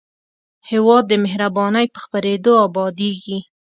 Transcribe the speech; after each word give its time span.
هېواد 0.69 1.03
د 1.07 1.13
مهربانۍ 1.25 1.85
په 1.93 1.99
خپرېدو 2.03 2.51
ابادېږي. 2.67 3.39